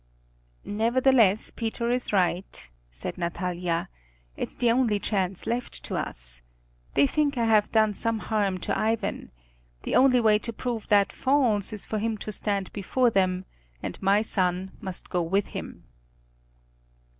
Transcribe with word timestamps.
"Nevertheless 0.65 1.51
Peter 1.51 1.91
is 1.91 2.11
right," 2.11 2.71
said 2.89 3.19
Natalia. 3.19 3.87
"It's 4.35 4.55
the 4.55 4.71
only 4.71 4.97
chance 4.97 5.45
left 5.45 5.83
to 5.83 5.95
us. 5.95 6.41
They 6.95 7.05
think 7.05 7.37
I 7.37 7.45
have 7.45 7.71
done 7.71 7.93
some 7.93 8.17
harm 8.17 8.57
to 8.65 8.75
Ivan. 8.75 9.29
The 9.83 9.93
only 9.95 10.19
way 10.19 10.39
to 10.39 10.51
prove 10.51 10.87
that 10.87 11.13
false 11.13 11.71
is 11.71 11.85
for 11.85 11.99
him 11.99 12.17
to 12.17 12.31
stand 12.31 12.73
before 12.73 13.11
them, 13.11 13.45
and 13.83 14.01
my 14.01 14.23
son 14.23 14.71
must 14.79 15.11
go 15.11 15.21
with 15.21 15.49
him." 15.49 15.83